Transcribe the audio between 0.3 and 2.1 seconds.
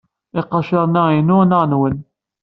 Iqaciren-a inu neɣ nwen?